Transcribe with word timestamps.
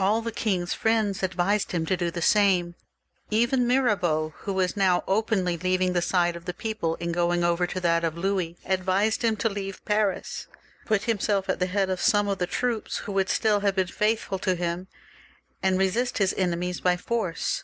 All 0.00 0.20
the 0.20 0.32
king's 0.32 0.74
friends 0.74 1.22
advised 1.22 1.70
him 1.70 1.86
to 1.86 1.96
do 1.96 2.10
the 2.10 2.20
same. 2.20 2.74
Even 3.30 3.68
Mirabeau, 3.68 4.34
who 4.38 4.52
was 4.52 4.76
now 4.76 5.04
openly 5.06 5.56
leaving 5.56 5.92
the 5.92 6.02
side 6.02 6.34
of 6.34 6.46
the 6.46 6.52
people 6.52 6.96
and 7.00 7.14
going 7.14 7.44
over 7.44 7.64
to 7.64 7.78
that 7.78 8.02
of 8.02 8.18
Louis, 8.18 8.56
advised 8.64 9.22
him 9.22 9.36
to 9.36 9.48
leave 9.48 9.84
Paris, 9.84 10.48
put 10.86 11.02
himself 11.04 11.48
at 11.48 11.60
the 11.60 11.66
head 11.66 11.88
of 11.88 12.00
some 12.00 12.26
of 12.26 12.38
the 12.38 12.48
troops, 12.48 12.96
who 13.06 13.12
would 13.12 13.28
still 13.28 13.60
have 13.60 13.76
been 13.76 13.86
faithful 13.86 14.40
to 14.40 14.56
him, 14.56 14.88
and 15.62 15.78
resist 15.78 16.18
his 16.18 16.34
enemies 16.36 16.80
by 16.80 16.96
force. 16.96 17.62